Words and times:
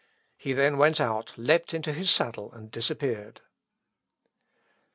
He 0.35 0.53
then 0.53 0.79
went 0.79 0.99
out, 0.99 1.31
leapt 1.37 1.75
into 1.75 1.93
his 1.93 2.09
saddle, 2.09 2.51
and 2.53 2.71
disappeared. 2.71 3.41